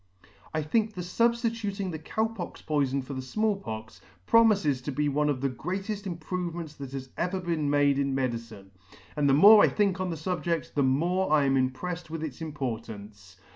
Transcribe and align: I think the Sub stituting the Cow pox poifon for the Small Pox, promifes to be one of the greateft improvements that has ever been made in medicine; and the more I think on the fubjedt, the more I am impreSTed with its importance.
I 0.51 0.63
think 0.63 0.95
the 0.95 1.03
Sub 1.03 1.33
stituting 1.33 1.91
the 1.91 1.99
Cow 1.99 2.25
pox 2.25 2.59
poifon 2.59 3.03
for 3.03 3.13
the 3.13 3.21
Small 3.21 3.55
Pox, 3.55 4.01
promifes 4.25 4.81
to 4.83 4.91
be 4.91 5.07
one 5.09 5.29
of 5.29 5.41
the 5.41 5.49
greateft 5.49 6.07
improvements 6.07 6.73
that 6.77 6.91
has 6.93 7.09
ever 7.17 7.39
been 7.39 7.69
made 7.69 7.99
in 7.99 8.15
medicine; 8.15 8.71
and 9.15 9.29
the 9.29 9.35
more 9.35 9.63
I 9.63 9.67
think 9.67 10.01
on 10.01 10.09
the 10.09 10.15
fubjedt, 10.15 10.73
the 10.73 10.81
more 10.81 11.31
I 11.31 11.45
am 11.45 11.53
impreSTed 11.53 12.09
with 12.09 12.23
its 12.23 12.41
importance. 12.41 13.37